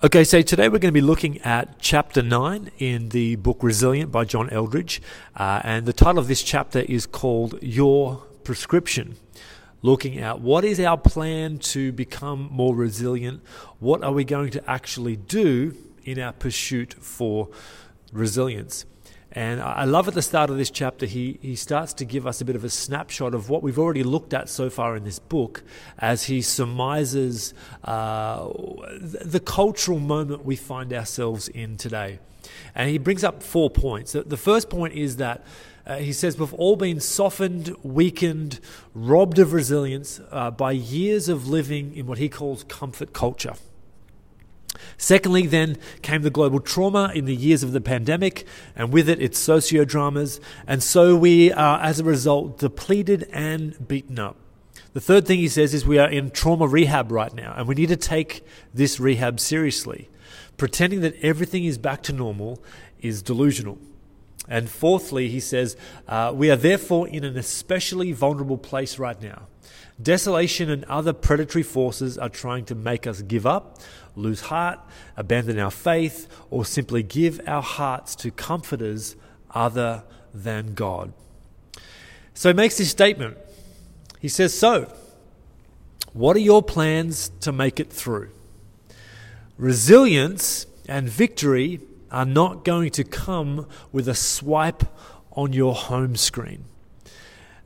[0.00, 4.12] Okay, so today we're going to be looking at chapter 9 in the book Resilient
[4.12, 5.00] by John Eldredge.
[5.34, 9.16] Uh, and the title of this chapter is called Your Prescription.
[9.82, 13.42] Looking at what is our plan to become more resilient?
[13.80, 15.74] What are we going to actually do
[16.04, 17.48] in our pursuit for
[18.12, 18.84] resilience?
[19.32, 22.40] And I love at the start of this chapter, he, he starts to give us
[22.40, 25.18] a bit of a snapshot of what we've already looked at so far in this
[25.18, 25.62] book
[25.98, 27.52] as he surmises
[27.84, 28.48] uh,
[29.00, 32.20] the cultural moment we find ourselves in today.
[32.74, 34.12] And he brings up four points.
[34.12, 35.44] The first point is that
[35.86, 38.60] uh, he says, We've all been softened, weakened,
[38.94, 43.54] robbed of resilience uh, by years of living in what he calls comfort culture.
[44.96, 48.46] Secondly, then came the global trauma in the years of the pandemic,
[48.76, 50.40] and with it, its sociodramas.
[50.66, 54.36] And so we are, as a result, depleted and beaten up.
[54.94, 57.74] The third thing he says is we are in trauma rehab right now, and we
[57.74, 60.08] need to take this rehab seriously.
[60.56, 62.62] Pretending that everything is back to normal
[63.00, 63.78] is delusional.
[64.48, 65.76] And fourthly, he says,
[66.08, 69.46] uh, we are therefore in an especially vulnerable place right now.
[70.00, 73.78] Desolation and other predatory forces are trying to make us give up,
[74.18, 74.80] lose heart,
[75.16, 79.16] abandon our faith, or simply give our hearts to comforters
[79.50, 81.12] other than God.
[82.34, 83.36] So he makes this statement.
[84.20, 84.92] He says, So,
[86.12, 88.30] what are your plans to make it through?
[89.56, 94.84] Resilience and victory are not going to come with a swipe
[95.32, 96.64] on your home screen.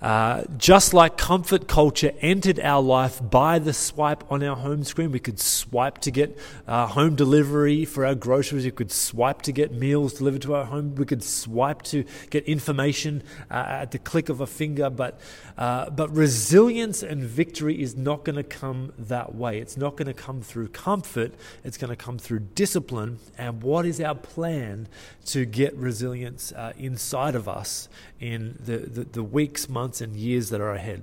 [0.02, 5.12] Uh, just like comfort culture entered our life by the swipe on our home screen,
[5.12, 6.36] we could swipe to get
[6.66, 8.64] uh, home delivery for our groceries.
[8.64, 10.96] We could swipe to get meals delivered to our home.
[10.96, 14.90] We could swipe to get information uh, at the click of a finger.
[14.90, 15.20] But,
[15.56, 19.60] uh, but resilience and victory is not going to come that way.
[19.60, 21.32] It's not going to come through comfort.
[21.62, 23.20] It's going to come through discipline.
[23.38, 24.88] And what is our plan
[25.26, 30.16] to get resilience uh, inside of us in the, the, the weeks, months, months and
[30.16, 31.02] years that are ahead.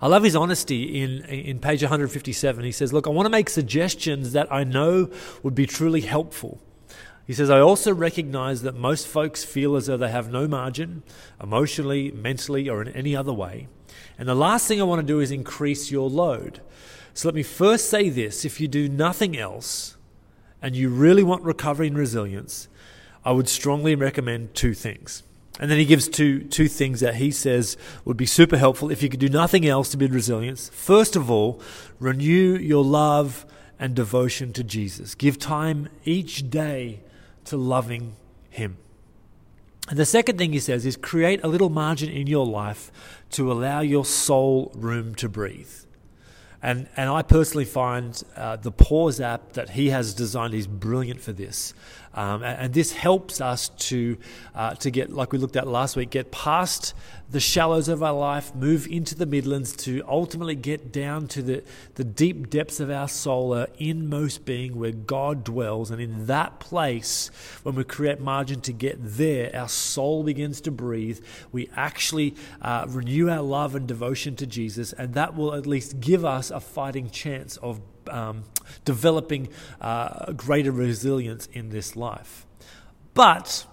[0.00, 2.64] I love his honesty in, in page 157.
[2.64, 5.10] He says, Look, I want to make suggestions that I know
[5.42, 6.60] would be truly helpful.
[7.26, 11.02] He says, I also recognize that most folks feel as though they have no margin,
[11.42, 13.66] emotionally, mentally, or in any other way.
[14.16, 16.60] And the last thing I want to do is increase your load.
[17.14, 19.96] So let me first say this if you do nothing else
[20.62, 22.68] and you really want recovery and resilience,
[23.24, 25.24] I would strongly recommend two things.
[25.58, 29.02] And then he gives two, two things that he says would be super helpful if
[29.02, 30.70] you could do nothing else to build resilience.
[30.70, 31.60] First of all,
[31.98, 33.44] renew your love
[33.78, 35.14] and devotion to Jesus.
[35.14, 37.00] Give time each day
[37.46, 38.16] to loving
[38.48, 38.78] him.
[39.88, 42.92] And the second thing he says is create a little margin in your life
[43.30, 45.72] to allow your soul room to breathe.
[46.62, 51.20] And, and I personally find uh, the Pause app that he has designed is brilliant
[51.20, 51.72] for this.
[52.12, 54.18] Um, and, and, this helps us to,
[54.54, 56.92] uh, to get, like we looked at last week, get past
[57.30, 61.62] the shallows of our life, move into the Midlands to ultimately get down to the,
[61.94, 65.92] the deep depths of our soul, our inmost being where God dwells.
[65.92, 67.30] And in that place,
[67.62, 71.20] when we create margin to get there, our soul begins to breathe.
[71.52, 76.00] We actually uh, renew our love and devotion to Jesus, and that will at least
[76.00, 78.44] give us a fighting chance of um,
[78.84, 79.48] developing
[79.80, 82.46] uh, greater resilience in this life.
[83.14, 83.66] But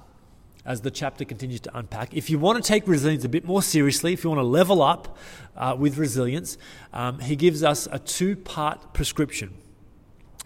[0.68, 2.14] as the chapter continues to unpack.
[2.14, 4.84] If you want to take resilience a bit more seriously, if you want to level
[4.84, 5.18] up
[5.56, 6.58] uh, with resilience,
[6.92, 9.54] um, he gives us a two part prescription.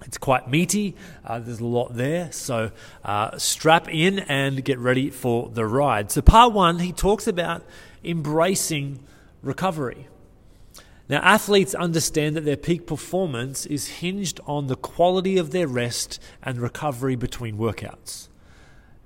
[0.06, 2.72] It's quite meaty, uh, there's a lot there, so
[3.03, 6.12] uh, strap in and get ready for the ride.
[6.12, 7.63] So, part one, he talks about
[8.03, 9.00] embracing
[9.44, 10.08] recovery.
[11.11, 16.22] Now, athletes understand that their peak performance is hinged on the quality of their rest
[16.41, 18.29] and recovery between workouts.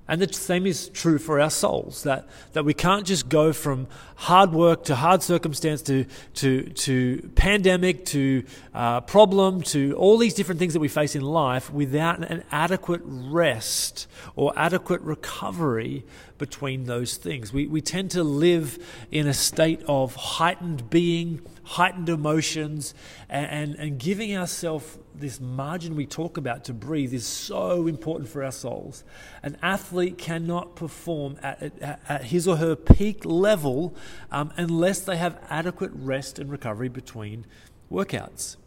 [0.08, 3.88] And the same is true for our souls that, that we can't just go from
[4.18, 6.06] hard work to hard circumstance to,
[6.36, 8.44] to, to pandemic to
[8.76, 13.02] uh, problem to all these different things that we face in life without an adequate
[13.04, 16.06] rest or adequate recovery
[16.38, 17.52] between those things.
[17.52, 18.78] We, we tend to live
[19.10, 22.94] in a state of heightened being heightened emotions,
[23.28, 28.30] and, and, and giving ourselves this margin we talk about to breathe is so important
[28.30, 29.04] for our souls.
[29.44, 33.96] An athlete cannot perform at, at, at his or her peak level
[34.32, 37.46] um, unless they have adequate rest and recovery between
[37.92, 38.58] workouts.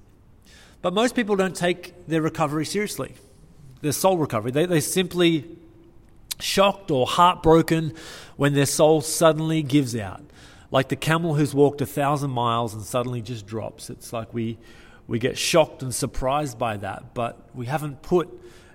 [0.83, 3.15] But most people don't take their recovery seriously,
[3.81, 4.51] their soul recovery.
[4.51, 5.57] They, they simply
[6.41, 7.95] shocked or heartbroken
[8.37, 10.23] when their soul suddenly gives out
[10.71, 13.91] like the camel who's walked a thousand miles and suddenly just drops.
[13.91, 14.59] It's like we,
[15.07, 18.29] we get shocked and surprised by that, but we haven't put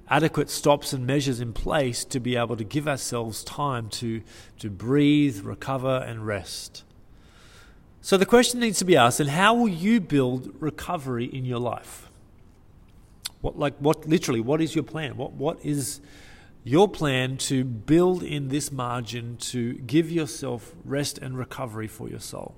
[0.10, 4.22] adequate stops and measures in place to be able to give ourselves time to,
[4.60, 6.84] to breathe, recover, and rest.
[8.02, 11.60] So the question needs to be asked, and how will you build recovery in your
[11.60, 12.10] life?
[13.40, 15.16] What like what literally what is your plan?
[15.18, 16.00] What what is
[16.64, 22.20] your plan to build in this margin to give yourself rest and recovery for your
[22.20, 22.56] soul?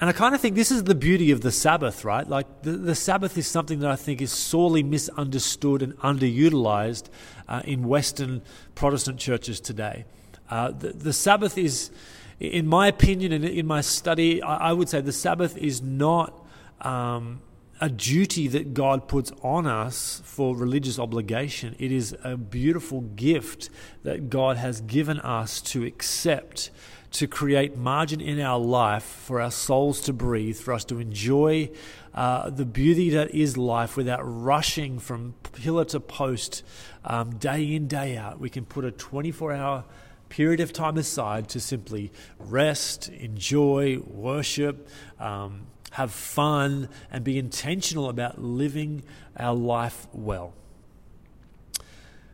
[0.00, 2.26] And I kind of think this is the beauty of the Sabbath, right?
[2.26, 7.06] Like the, the Sabbath is something that I think is sorely misunderstood and underutilized
[7.48, 8.42] uh, in Western
[8.76, 10.04] Protestant churches today.
[10.48, 11.90] Uh, the, the, Sabbath is,
[12.38, 16.46] in my opinion and in my study, I, I would say the Sabbath is not
[16.80, 17.40] um,
[17.80, 21.76] a duty that God puts on us for religious obligation.
[21.78, 23.70] It is a beautiful gift
[24.02, 26.70] that God has given us to accept
[27.10, 31.70] to create margin in our life for our souls to breathe, for us to enjoy
[32.14, 36.62] uh, the beauty that is life without rushing from pillar to post
[37.04, 38.38] um, day in, day out.
[38.38, 39.84] We can put a 24 hour
[40.28, 44.88] period of time aside to simply rest, enjoy, worship,
[45.18, 49.02] um, have fun, and be intentional about living
[49.36, 50.54] our life well.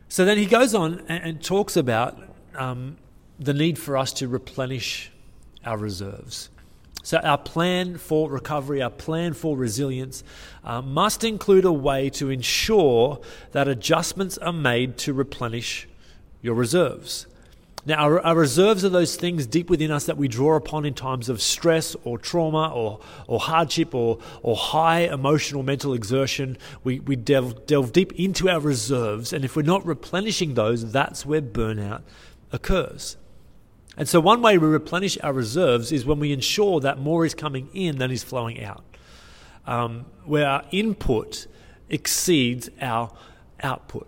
[0.09, 2.17] So then he goes on and, and talks about
[2.55, 2.97] um,
[3.39, 5.11] the need for us to replenish
[5.65, 6.49] our reserves.
[7.03, 10.23] So, our plan for recovery, our plan for resilience,
[10.63, 13.21] uh, must include a way to ensure
[13.51, 15.87] that adjustments are made to replenish
[16.41, 17.27] your reserves.
[17.87, 21.29] Now, our, reserves are those things deep within us that we draw upon in times
[21.29, 26.57] of stress or trauma or, or hardship or, or high emotional mental exertion.
[26.83, 31.27] We, we delve, delve deep into our reserves, and if we're not replenishing those, that's
[31.27, 32.01] where burnout
[32.51, 33.17] occurs.
[33.97, 37.33] And so, one way we replenish our reserves is when we ensure that more is
[37.33, 38.83] coming in than is flowing out,
[39.65, 41.47] um, where our input
[41.89, 43.13] exceeds our
[43.61, 44.07] output.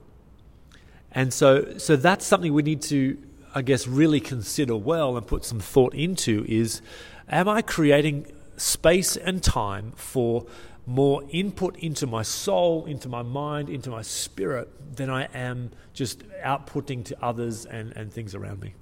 [1.11, 3.17] And so, so that's something we need to,
[3.57, 6.79] I guess, really consider well and put some thought into is
[7.27, 10.45] am I creating space and time for
[10.85, 16.19] more input into my soul, into my mind, into my spirit than I am just
[16.45, 18.75] outputting to others and, and things around me?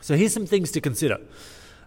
[0.00, 1.18] So here's some things to consider.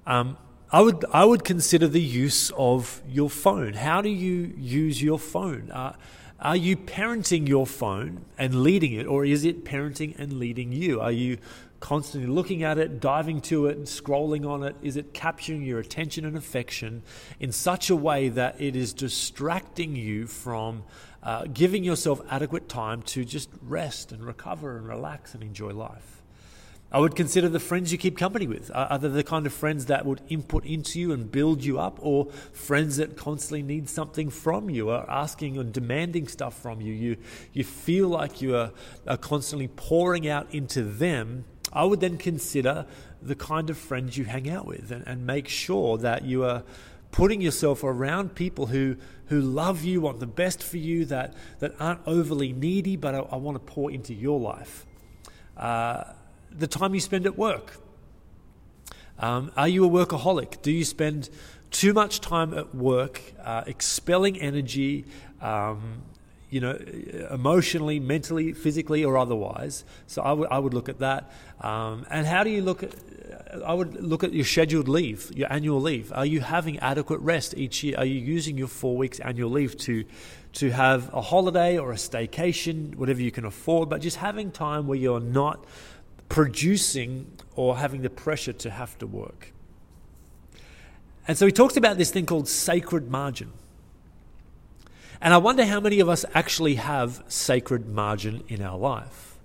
[0.05, 0.37] Um,
[0.71, 3.73] I would I would consider the use of your phone.
[3.73, 5.71] How do you use your phone?
[5.71, 5.93] Uh,
[6.39, 11.01] are you parenting your phone and leading it, or is it parenting and leading you?
[11.01, 11.39] Are you
[11.79, 14.75] constantly looking at it, diving to it, and scrolling on it?
[14.81, 17.03] Is it capturing your attention and affection
[17.39, 20.83] in such a way that it is distracting you from
[21.23, 26.19] uh, giving yourself adequate time to just rest and recover and relax and enjoy life?
[26.91, 28.71] I would consider the friends you keep company with.
[28.73, 31.99] Are they the kind of friends that would input into you and build you up,
[32.01, 36.91] or friends that constantly need something from you, are asking and demanding stuff from you?
[36.91, 37.17] You,
[37.53, 38.71] you feel like you are,
[39.05, 41.45] are constantly pouring out into them.
[41.71, 42.85] I would then consider
[43.21, 46.63] the kind of friends you hang out with and, and make sure that you are
[47.11, 48.95] putting yourself around people who,
[49.27, 53.19] who love you, want the best for you, that, that aren't overly needy, but I,
[53.19, 54.85] I want to pour into your life.
[55.57, 56.03] Uh,
[56.51, 57.77] the time you spend at work.
[59.19, 60.61] Um, are you a workaholic?
[60.61, 61.29] Do you spend
[61.71, 65.05] too much time at work uh, expelling energy,
[65.41, 66.01] um,
[66.49, 66.77] you know,
[67.31, 69.83] emotionally, mentally, physically, or otherwise?
[70.07, 71.31] So I would I would look at that.
[71.61, 72.93] Um, and how do you look at?
[73.65, 76.11] I would look at your scheduled leave, your annual leave.
[76.13, 77.97] Are you having adequate rest each year?
[77.97, 80.05] Are you using your four weeks annual leave to
[80.53, 84.87] to have a holiday or a staycation, whatever you can afford, but just having time
[84.87, 85.63] where you're not
[86.27, 89.53] producing or having the pressure to have to work.
[91.27, 93.51] And so he talks about this thing called sacred margin.
[95.21, 99.37] And I wonder how many of us actually have sacred margin in our life.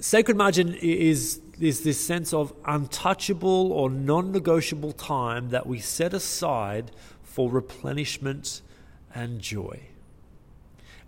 [0.00, 6.14] Sacred margin is, is this sense of untouchable or non negotiable time that we set
[6.14, 6.90] aside
[7.22, 8.62] for replenishment
[9.14, 9.80] and joy.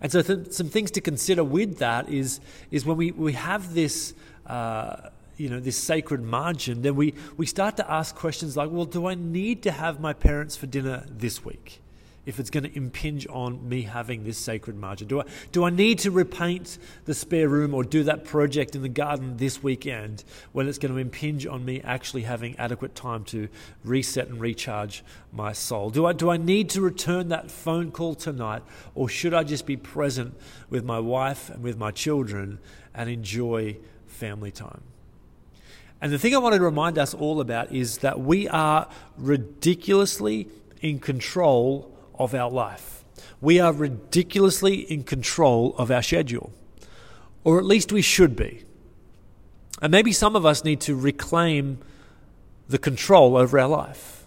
[0.01, 2.39] And so, th- some things to consider with that is,
[2.71, 4.13] is when we, we have this,
[4.45, 8.85] uh, you know, this sacred margin, then we, we start to ask questions like, well,
[8.85, 11.81] do I need to have my parents for dinner this week?
[12.29, 15.07] If it's going to impinge on me having this sacred margin?
[15.07, 18.83] Do I, do I need to repaint the spare room or do that project in
[18.83, 23.23] the garden this weekend when it's going to impinge on me actually having adequate time
[23.25, 23.49] to
[23.83, 25.89] reset and recharge my soul?
[25.89, 28.61] Do I, do I need to return that phone call tonight
[28.93, 30.35] or should I just be present
[30.69, 32.59] with my wife and with my children
[32.93, 34.83] and enjoy family time?
[35.99, 40.47] And the thing I wanted to remind us all about is that we are ridiculously
[40.81, 43.03] in control of our life.
[43.41, 46.51] We are ridiculously in control of our schedule,
[47.43, 48.65] or at least we should be.
[49.81, 51.79] And maybe some of us need to reclaim
[52.67, 54.25] the control over our life.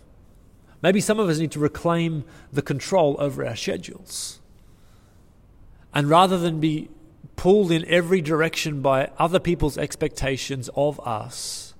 [0.82, 4.40] Maybe some of us need to reclaim the control over our schedules.
[5.94, 6.88] And rather than be
[7.37, 11.72] pulled in every direction by other people's expectations of us,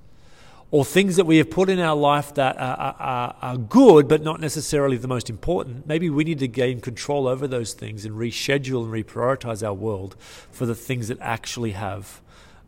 [0.73, 4.23] or things that we have put in our life that are, are, are, good but
[4.23, 8.17] not necessarily the most important, maybe we need to gain control over those things and
[8.17, 10.17] reschedule and reprioritize our world
[10.50, 12.23] for the things that actually have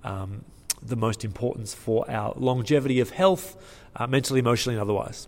[0.05, 0.45] um,
[0.83, 3.57] the most importance for our longevity of health,
[3.97, 5.27] uh, mentally, emotionally, and otherwise.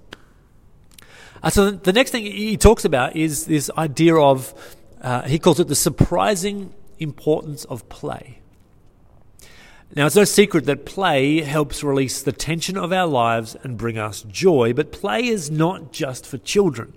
[1.42, 4.52] Uh, so the next thing he talks about is this idea of,
[5.00, 8.40] uh, he calls it the surprising importance of play.
[9.94, 13.98] Now, it's no secret that play helps release the tension of our lives and bring
[13.98, 16.92] us joy, but play is not just for children.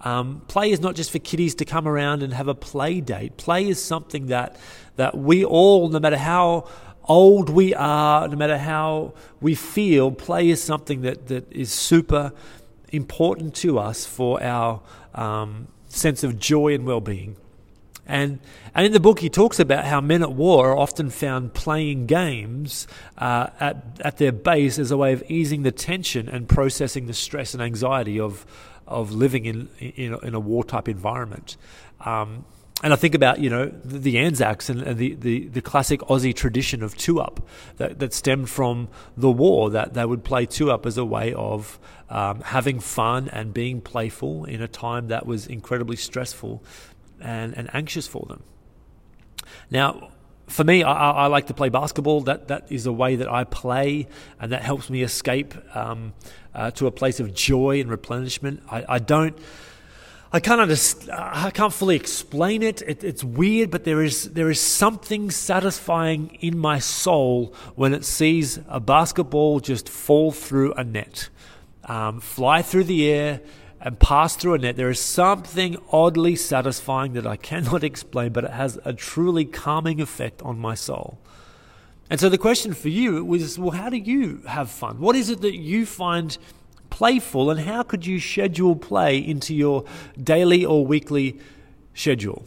[0.00, 3.38] Um, play is not just for kiddies to come around and have a play date.
[3.38, 4.56] Play is something that,
[4.96, 6.68] that we all, no matter how
[7.04, 12.32] old we are, no matter how we feel, play is something that, that is super
[12.92, 14.82] important to us for our
[15.14, 17.36] um, sense of joy and well being.
[18.06, 18.38] And,
[18.74, 22.06] and in the book, he talks about how men at war are often found playing
[22.06, 22.86] games
[23.18, 27.14] uh, at, at their base as a way of easing the tension and processing the
[27.14, 28.46] stress and anxiety of,
[28.86, 31.56] of living in, in, in a war type environment.
[32.00, 32.44] Um,
[32.82, 36.00] and I think about you know the, the Anzacs and, and the, the, the, classic
[36.00, 37.40] Aussie tradition of two up
[37.78, 41.32] that, that stemmed from the war that they would play two up as a way
[41.32, 41.78] of
[42.10, 46.62] um, having fun and being playful in a time that was incredibly stressful
[47.20, 48.42] and, and anxious for them.
[49.70, 50.10] Now,
[50.46, 52.20] for me, I, I, like to play basketball.
[52.22, 54.06] That that is a way that I play,
[54.40, 56.14] and that helps me escape um,
[56.54, 58.62] uh, to a place of joy and replenishment.
[58.70, 59.36] I, I don't.
[60.32, 62.82] I can't understand, I can't fully explain it.
[62.82, 63.04] it.
[63.04, 68.58] It's weird, but there is there is something satisfying in my soul when it sees
[68.68, 71.28] a basketball just fall through a net,
[71.84, 73.40] um, fly through the air,
[73.86, 78.42] and pass through a net, there is something oddly satisfying that I cannot explain, but
[78.42, 81.20] it has a truly calming effect on my soul.
[82.10, 84.98] And so the question for you was well, how do you have fun?
[84.98, 86.36] What is it that you find
[86.90, 89.84] playful, and how could you schedule play into your
[90.20, 91.38] daily or weekly
[91.94, 92.44] schedule?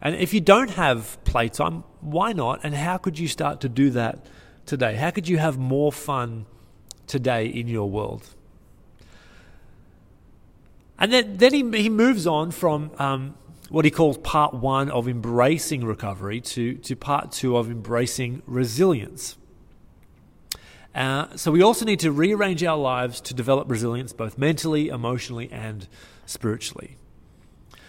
[0.00, 2.60] And if you don't have playtime, why not?
[2.62, 4.24] And how could you start to do that
[4.64, 4.94] today?
[4.94, 6.46] How could you have more fun
[7.08, 8.35] today in your world?
[10.98, 13.34] And then, then he, he moves on from um,
[13.68, 19.36] what he calls part one of embracing recovery to, to part two of embracing resilience.
[20.94, 25.50] Uh, so we also need to rearrange our lives to develop resilience both mentally, emotionally,
[25.52, 25.88] and
[26.24, 26.96] spiritually.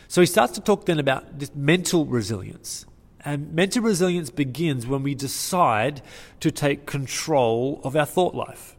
[0.10, 2.86] So he starts to talk then about this mental resilience.
[3.24, 6.02] And mental resilience begins when we decide
[6.40, 8.77] to take control of our thought life.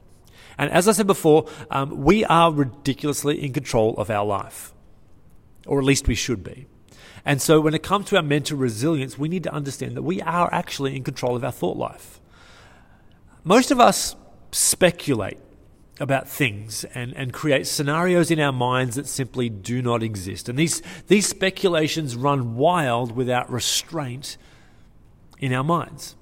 [0.59, 4.75] And as I said before, um, we are ridiculously in control of our life,
[5.67, 6.67] or at least we should be.
[7.25, 10.21] And so when it comes to our mental resilience, we need to understand that we
[10.23, 12.21] are actually in control of our thought life.
[13.45, 14.17] Most of us
[14.51, 15.39] speculate
[16.01, 20.49] about things and, and create scenarios in our minds that simply do not exist.
[20.49, 24.37] And these, these speculations run wild without restraint
[25.39, 26.17] in our minds.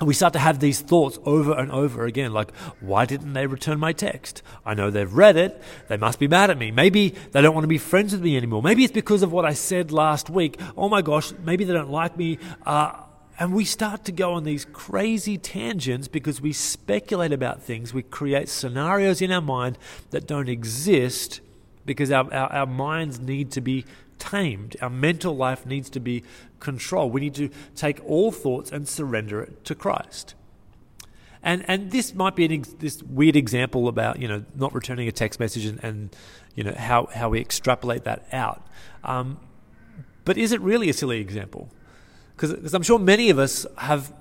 [0.00, 3.80] We start to have these thoughts over and over again, like, why didn't they return
[3.80, 4.42] my text?
[4.64, 5.60] I know they've read it.
[5.88, 6.70] They must be mad at me.
[6.70, 8.62] Maybe they don't want to be friends with me anymore.
[8.62, 10.60] Maybe it's because of what I said last week.
[10.76, 12.38] Oh my gosh, maybe they don't like me.
[12.64, 12.92] Uh,
[13.40, 17.94] and we start to go on these crazy tangents because we speculate about things.
[17.94, 19.78] We create scenarios in our mind
[20.10, 21.40] that don't exist
[21.86, 23.84] because our, our, our minds need to be
[24.18, 24.76] tamed.
[24.80, 26.24] Our mental life needs to be
[26.60, 27.12] controlled.
[27.12, 30.34] We need to take all thoughts and surrender it to Christ.
[31.42, 35.12] And and this might be ex- this weird example about you know not returning a
[35.12, 36.16] text message and, and
[36.54, 38.66] you know how how we extrapolate that out.
[39.04, 39.38] Um,
[40.24, 41.70] but is it really a silly example?
[42.36, 44.12] Because I'm sure many of us have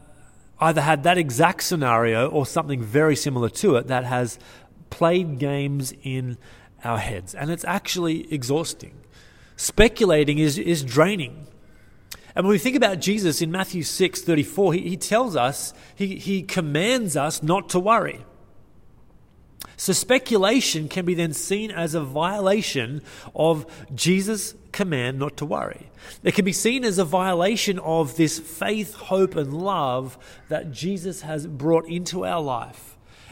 [0.59, 4.39] either had that exact scenario or something very similar to it that has
[4.89, 6.37] played games in
[6.83, 8.93] our heads, and it's actually exhausting.
[9.57, 11.47] Speculating is, is draining.
[12.35, 16.15] And when we think about Jesus in Matthew 6 34, he, he tells us, he,
[16.15, 18.23] he commands us not to worry.
[19.75, 23.01] So speculation can be then seen as a violation
[23.35, 25.89] of Jesus' command not to worry.
[26.23, 30.17] It can be seen as a violation of this faith, hope, and love
[30.49, 32.86] that Jesus has brought into our life.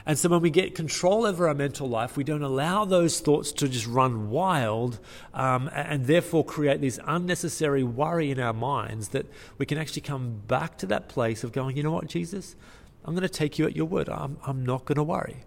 [0.07, 3.51] And so when we get control over our mental life, we don't allow those thoughts
[3.53, 4.99] to just run wild
[5.33, 9.25] um, and therefore create this unnecessary worry in our minds that
[9.57, 12.55] we can actually come back to that place of going, you know what, Jesus,
[13.03, 14.07] I'm going to take you at your word.
[14.09, 15.43] I'm, I'm not going to worry.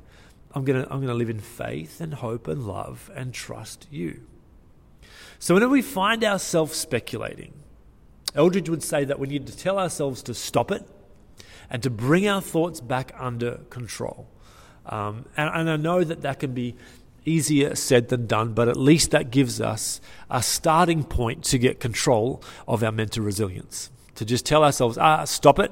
[0.54, 3.86] I'm going to, I'm going to live in faith and hope and love and trust
[3.92, 4.22] you.
[5.38, 7.52] So whenever we find ourselves speculating,
[8.34, 10.84] Eldredge would say that we need to tell ourselves to stop it
[11.70, 14.26] and to bring our thoughts back under control.
[14.88, 16.74] Um, and, and I know that that can be
[17.24, 21.80] easier said than done, but at least that gives us a starting point to get
[21.80, 23.90] control of our mental resilience.
[24.16, 25.70] To just tell ourselves, ah, stop it,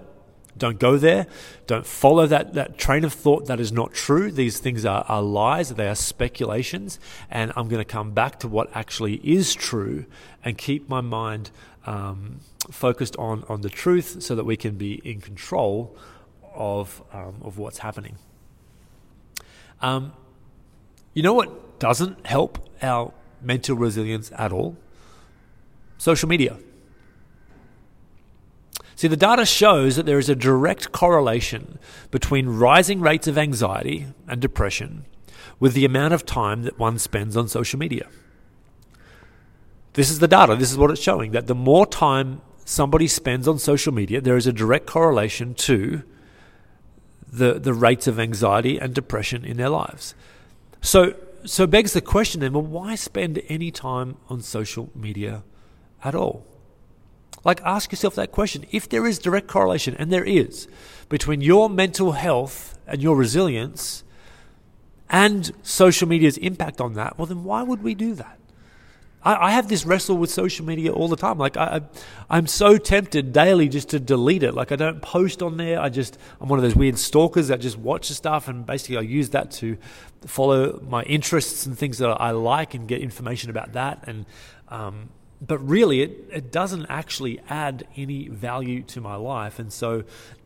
[0.59, 1.27] don't go there.
[1.67, 4.31] Don't follow that, that train of thought that is not true.
[4.31, 6.99] These things are, are lies, they are speculations.
[7.31, 10.07] And I'm going to come back to what actually is true
[10.45, 11.51] and keep my mind
[11.85, 15.97] um, focused on, on the truth so that we can be in control
[16.55, 18.17] of, um, of what's happening.
[19.81, 20.13] Um,
[21.15, 24.77] you know what doesn't help our mental resilience at all?
[25.99, 26.59] Social media.
[28.95, 31.79] See, the data shows that there is a direct correlation
[32.11, 35.05] between rising rates of anxiety and depression
[35.61, 38.09] with the amount of time that one spends on social media.
[39.93, 43.47] This is the data, this is what it's showing that the more time somebody spends
[43.47, 46.03] on social media, there is a direct correlation to
[47.37, 50.15] the, the rates of anxiety and depression in their lives.
[50.81, 51.15] So,
[51.45, 55.43] so begs the question then, well, why spend any time on social media
[56.03, 56.47] at all?
[57.45, 58.65] Like, ask yourself that question.
[58.73, 60.67] If there is direct correlation, and there is,
[61.09, 64.03] between your mental health and your resilience
[65.09, 68.39] and social media's impact on that, well, then why would we do that?
[69.27, 71.37] I, I have this wrestle with social media all the time.
[71.37, 71.81] Like, I,
[72.31, 74.55] I'm so tempted daily just to delete it.
[74.55, 75.81] Like, I don't post on there.
[75.81, 78.99] I just, I'm one of those weird stalkers that just watch the stuff, and basically,
[78.99, 79.77] I use that to
[80.25, 84.05] follow my interests and things that I like and get information about that.
[84.07, 84.27] And,
[84.69, 85.11] um,
[85.45, 89.59] but really, it, it doesn't actually add any value to my life.
[89.59, 90.05] And so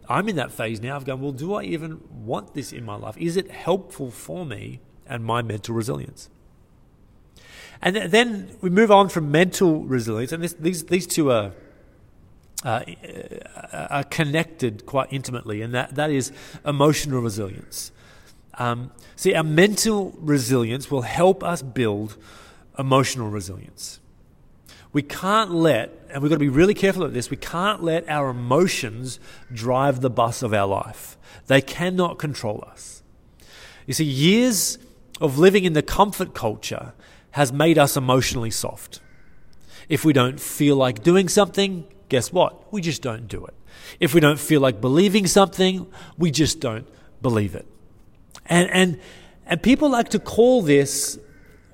[0.08, 2.96] I'm in that phase now of going, well, do I even want this in my
[2.96, 3.16] life?
[3.18, 6.30] Is it helpful for me and my mental resilience?
[7.82, 11.52] And then we move on from mental resilience, and this, these, these two are,
[12.62, 12.84] uh,
[13.72, 16.30] are connected quite intimately, and that, that is
[16.66, 17.90] emotional resilience.
[18.54, 22.18] Um, see, our mental resilience will help us build
[22.78, 23.98] emotional resilience.
[24.92, 28.06] We can't let, and we've got to be really careful at this, we can't let
[28.10, 29.20] our emotions
[29.52, 31.16] drive the bus of our life.
[31.46, 33.02] They cannot control us.
[33.86, 34.78] You see, years
[35.20, 36.94] of living in the comfort culture
[37.32, 39.00] has made us emotionally soft.
[39.88, 42.72] If we don't feel like doing something, guess what?
[42.72, 43.54] We just don't do it.
[43.98, 46.86] If we don't feel like believing something, we just don't
[47.22, 47.66] believe it.
[48.46, 49.00] And, and,
[49.46, 51.18] and people like to call this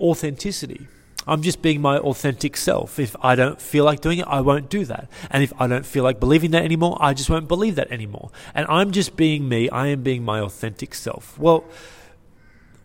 [0.01, 0.87] authenticity.
[1.27, 2.99] I'm just being my authentic self.
[3.01, 5.11] If I don't feel like doing it, I won't do that.
[5.31, 8.31] And if I don't feel like believing that anymore, I just won't believe that anymore.
[8.55, 9.69] And I'm just being me.
[9.71, 11.37] I am being my authentic self.
[11.39, 11.65] Well,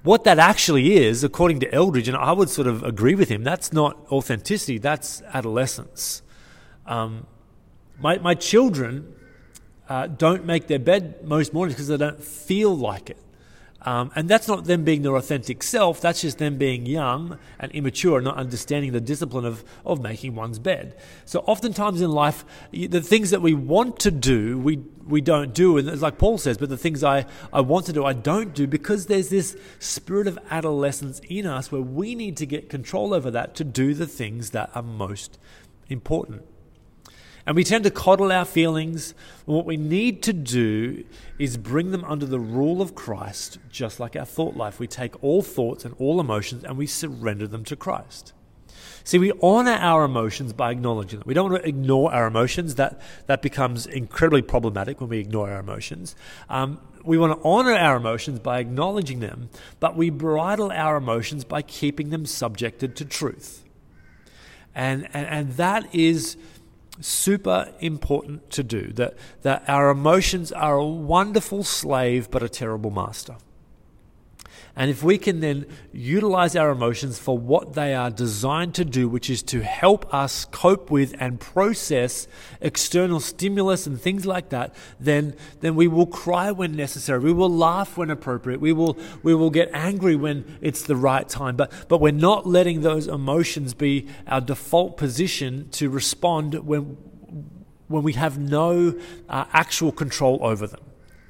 [0.03, 3.43] what that actually is, according to Eldredge, and I would sort of agree with him,
[3.43, 6.21] that's not authenticity, that's adolescence.
[6.87, 7.27] Um,
[7.99, 9.13] my, my children
[9.87, 13.17] uh, don't make their bed most mornings because they don't feel like it.
[13.83, 17.71] Um, and that's not them being their authentic self, that's just them being young and
[17.71, 20.95] immature, not understanding the discipline of, of making one's bed.
[21.25, 25.77] So, oftentimes in life, the things that we want to do, we, we don't do.
[25.77, 28.53] And it's like Paul says, but the things I, I want to do, I don't
[28.53, 33.15] do because there's this spirit of adolescence in us where we need to get control
[33.15, 35.39] over that to do the things that are most
[35.89, 36.45] important.
[37.45, 39.13] And we tend to coddle our feelings.
[39.45, 41.03] what we need to do
[41.39, 44.79] is bring them under the rule of Christ, just like our thought life.
[44.79, 48.33] We take all thoughts and all emotions and we surrender them to Christ.
[49.03, 51.27] See, we honor our emotions by acknowledging them.
[51.27, 52.75] We don't want to ignore our emotions.
[52.75, 56.15] That, that becomes incredibly problematic when we ignore our emotions.
[56.49, 59.49] Um, we want to honor our emotions by acknowledging them,
[59.79, 63.63] but we bridle our emotions by keeping them subjected to truth.
[64.75, 66.37] And, and, and that is
[67.01, 68.91] super important to do.
[68.93, 73.35] That, that our emotions are a wonderful slave but a terrible master.
[74.75, 79.09] And if we can then utilize our emotions for what they are designed to do,
[79.09, 82.27] which is to help us cope with and process
[82.61, 87.19] external stimulus and things like that, then, then we will cry when necessary.
[87.19, 88.61] We will laugh when appropriate.
[88.61, 91.57] We will, we will get angry when it's the right time.
[91.57, 96.97] But, but we're not letting those emotions be our default position to respond when,
[97.87, 100.81] when we have no uh, actual control over them.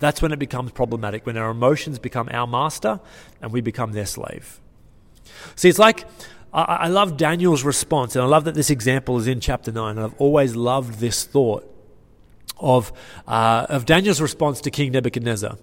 [0.01, 2.99] That's when it becomes problematic, when our emotions become our master
[3.39, 4.59] and we become their slave.
[5.55, 6.05] See, it's like
[6.51, 10.05] I, love Daniel's response, and I love that this example is in chapter 9, and
[10.05, 11.63] I've always loved this thought
[12.59, 12.91] of,
[13.27, 15.57] uh, of Daniel's response to King Nebuchadnezzar.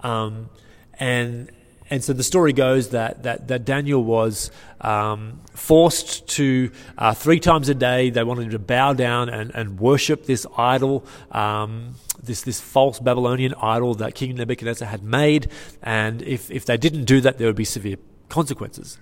[0.00, 0.48] Um,
[0.94, 1.50] and
[1.92, 4.50] and so the story goes that that, that Daniel was
[4.80, 8.08] um, forced to uh, three times a day.
[8.08, 12.98] They wanted him to bow down and, and worship this idol, um, this this false
[12.98, 15.50] Babylonian idol that King Nebuchadnezzar had made.
[15.82, 17.98] And if if they didn't do that, there would be severe
[18.30, 18.96] consequences.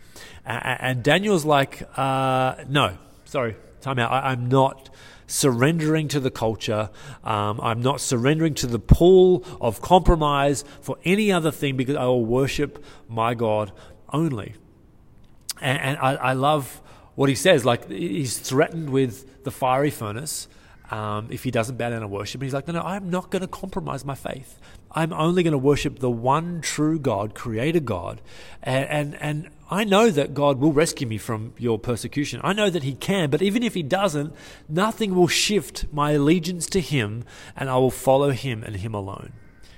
[0.45, 4.11] And, and Daniel's like, uh, no, sorry, time out.
[4.11, 4.91] I, I'm not
[5.31, 6.91] surrendering to the culture.
[7.23, 12.05] Um, I'm not surrendering to the pool of compromise for any other thing because I
[12.05, 13.73] will worship my God
[14.13, 14.55] only.
[15.61, 16.81] And, and I, I, love
[17.15, 17.65] what he says.
[17.65, 20.49] Like he's threatened with the fiery furnace.
[20.91, 23.31] Um, if he doesn't bow down and worship, and he's like, no, no, I'm not
[23.31, 24.59] going to compromise my faith.
[24.93, 28.21] I'm only going to worship the one true God, Creator God,
[28.63, 32.41] and and, and I know that God will rescue me from your persecution.
[32.43, 34.35] I know that He can, but even if He doesn't,
[34.69, 37.25] nothing will shift my allegiance to Him,
[37.57, 39.33] and I will follow Him and Him alone.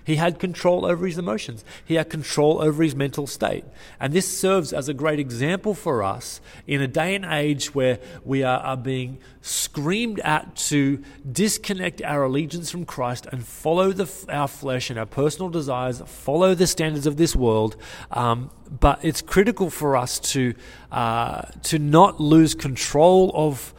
[0.05, 1.65] He had control over his emotions.
[1.85, 3.65] He had control over his mental state.
[4.01, 7.99] And this serves as a great example for us in a day and age where
[8.25, 14.11] we are, are being screamed at to disconnect our allegiance from Christ and follow the,
[14.29, 17.77] our flesh and our personal desires, follow the standards of this world.
[18.11, 20.55] Um, but it's critical for us to,
[20.91, 23.75] uh, to not lose control of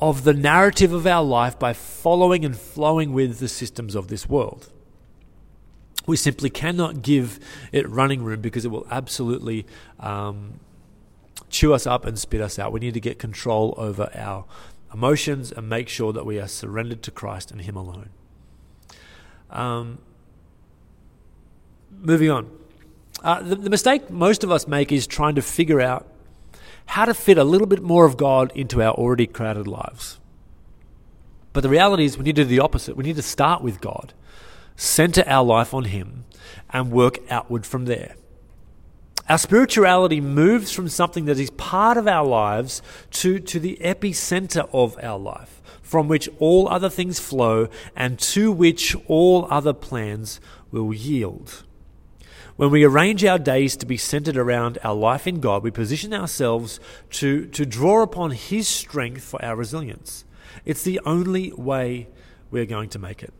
[0.00, 4.28] of the narrative of our life by following and flowing with the systems of this
[4.28, 4.72] world.
[6.06, 7.40] We simply cannot give
[7.72, 9.66] it running room because it will absolutely
[9.98, 10.60] um,
[11.48, 12.72] chew us up and spit us out.
[12.72, 14.44] We need to get control over our
[14.92, 18.10] emotions and make sure that we are surrendered to Christ and Him alone.
[19.50, 19.98] Um,
[22.00, 22.50] moving on.
[23.22, 26.06] Uh, the, the mistake most of us make is trying to figure out
[26.86, 30.20] how to fit a little bit more of God into our already crowded lives.
[31.54, 32.96] But the reality is, we need to do the opposite.
[32.96, 34.12] We need to start with God
[34.76, 36.24] center our life on Him,
[36.70, 38.16] and work outward from there.
[39.28, 42.82] Our spirituality moves from something that is part of our lives
[43.12, 48.52] to, to the epicenter of our life, from which all other things flow and to
[48.52, 51.64] which all other plans will yield.
[52.56, 56.12] When we arrange our days to be centered around our life in God, we position
[56.12, 56.78] ourselves
[57.10, 60.24] to, to draw upon His strength for our resilience.
[60.64, 62.08] It's the only way
[62.50, 63.32] we're going to make it.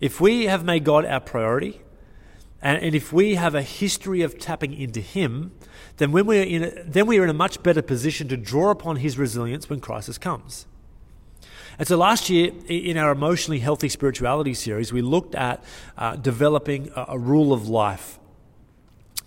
[0.00, 1.80] If we have made God our priority,
[2.60, 5.52] and, and if we have a history of tapping into Him,
[5.96, 8.70] then when we're in a, then we are in a much better position to draw
[8.70, 10.66] upon His resilience when crisis comes.
[11.78, 15.62] And so last year, in our emotionally healthy spirituality series, we looked at
[15.98, 18.18] uh, developing a, a rule of life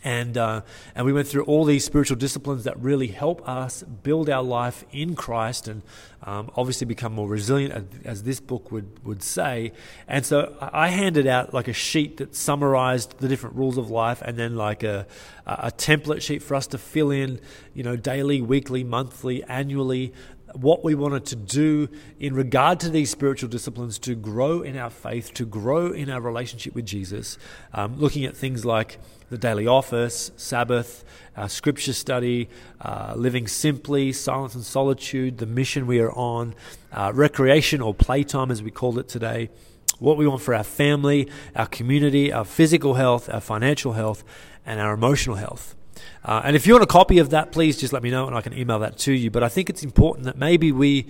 [0.03, 0.61] and, uh,
[0.95, 4.85] and we went through all these spiritual disciplines that really help us build our life
[4.91, 5.81] in Christ and
[6.23, 9.71] um, obviously become more resilient, as, as, this book would, would say.
[10.07, 14.21] And so I handed out like a sheet that summarized the different rules of life
[14.21, 15.07] and then like a,
[15.45, 17.39] a template sheet for us to fill in,
[17.73, 20.13] you know, daily, weekly, monthly, annually,
[20.53, 24.89] what we wanted to do in regard to these spiritual disciplines to grow in our
[24.89, 27.37] faith, to grow in our relationship with Jesus,
[27.73, 31.03] um, looking at things like the daily office, Sabbath,
[31.37, 32.49] our scripture study,
[32.81, 36.55] uh, living simply, silence and solitude, the mission we are on,
[36.91, 39.49] uh, recreation or playtime as we call it today,
[39.99, 44.23] what we want for our family, our community, our physical health, our financial health,
[44.65, 45.75] and our emotional health.
[46.23, 48.35] Uh, and if you want a copy of that, please just let me know and
[48.35, 49.31] I can email that to you.
[49.31, 51.07] But I think it's important that maybe we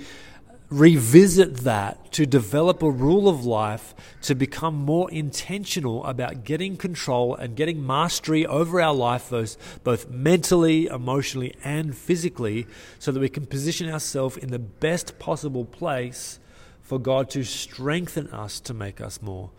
[0.69, 7.35] revisit that to develop a rule of life to become more intentional about getting control
[7.35, 12.67] and getting mastery over our life, both, both mentally, emotionally, and physically,
[12.99, 16.39] so that we can position ourselves in the best possible place
[16.83, 19.49] for God to strengthen us to make us more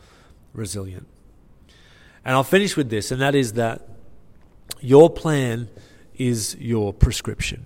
[0.53, 1.09] resilient.
[2.25, 3.89] And I'll finish with this, and that is that
[4.81, 5.69] your plan
[6.17, 7.65] is your prescription.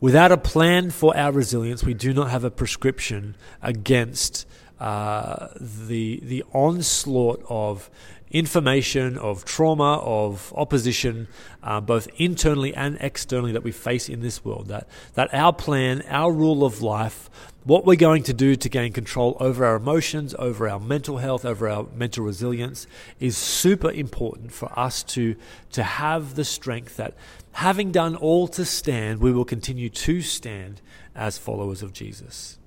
[0.00, 4.46] Without a plan for our resilience, we do not have a prescription against
[4.78, 7.90] uh, the the onslaught of
[8.30, 11.28] information, of trauma, of opposition,
[11.62, 14.68] uh, both internally and externally that we face in this world.
[14.68, 17.28] That that our plan, our rule of life,
[17.64, 21.44] what we're going to do to gain control over our emotions, over our mental health,
[21.44, 22.86] over our mental resilience
[23.18, 25.36] is super important for us to,
[25.72, 27.14] to have the strength that
[27.52, 30.80] having done all to stand, we will continue to stand
[31.14, 32.58] as followers of Jesus.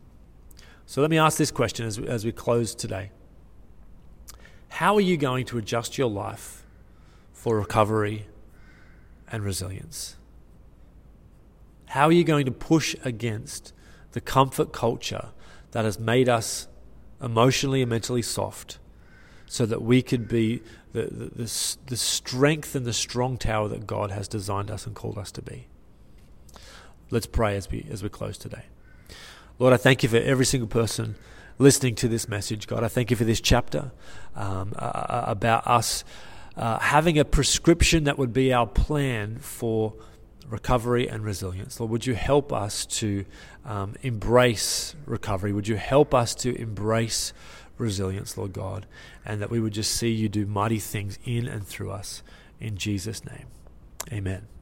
[0.85, 3.09] So let me ask this question as, as we close today.
[4.69, 6.65] how are you going to adjust your life
[7.31, 8.27] for recovery
[9.31, 10.17] and resilience?
[11.87, 13.73] How are you going to push against
[14.13, 15.29] the comfort culture
[15.71, 16.67] that has made us
[17.21, 18.79] emotionally and mentally soft
[19.45, 20.61] so that we could be
[20.93, 24.95] the, the, the, the strength and the strong tower that God has designed us and
[24.95, 25.67] called us to be?
[27.11, 28.63] Let's pray as we, as we close today.
[29.59, 31.15] Lord, I thank you for every single person
[31.59, 32.83] listening to this message, God.
[32.83, 33.91] I thank you for this chapter
[34.35, 36.03] um, uh, about us
[36.55, 39.93] uh, having a prescription that would be our plan for
[40.47, 41.79] recovery and resilience.
[41.79, 43.25] Lord, would you help us to
[43.65, 45.53] um, embrace recovery?
[45.53, 47.33] Would you help us to embrace
[47.77, 48.85] resilience, Lord God,
[49.25, 52.23] and that we would just see you do mighty things in and through us.
[52.59, 53.47] In Jesus' name,
[54.11, 54.52] amen.